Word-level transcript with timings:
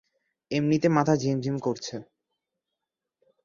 এমনিতে 0.51 0.87
মাথা 0.89 1.13
ঝিমঝিম 1.15 1.55
করছে। 1.59 1.95